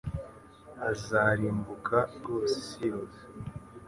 Azarimbuka 0.89 1.97
rwose 2.15 2.53
isi 2.63 2.81
yose 2.91 3.21